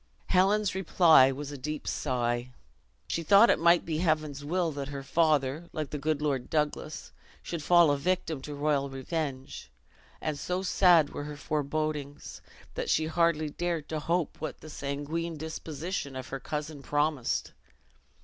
Helen's 0.29 0.73
reply 0.73 1.31
was 1.31 1.51
a 1.51 1.59
deep 1.59 1.87
sigh: 1.87 2.49
she 3.07 3.21
though 3.21 3.43
it 3.43 3.59
might 3.59 3.85
be 3.85 3.99
Heaven's 3.99 4.43
will 4.43 4.71
that 4.71 4.87
her 4.87 5.03
father, 5.03 5.69
like 5.73 5.91
the 5.91 5.99
good 5.99 6.23
Lord 6.23 6.49
Douglas, 6.49 7.11
should 7.43 7.61
fall 7.61 7.91
a 7.91 7.97
victim 7.99 8.41
to 8.41 8.55
royal 8.55 8.89
revenge; 8.89 9.69
and 10.19 10.39
so 10.39 10.63
sad 10.63 11.11
were 11.11 11.25
her 11.25 11.37
forebodings, 11.37 12.41
that 12.73 12.89
she 12.89 13.05
hardly 13.05 13.51
dared 13.51 13.87
to 13.89 13.99
hope 13.99 14.41
what 14.41 14.61
the 14.61 14.71
sanguine 14.71 15.37
disposition 15.37 16.15
of 16.15 16.29
her 16.29 16.39
cousin 16.39 16.81
promised. 16.81 17.51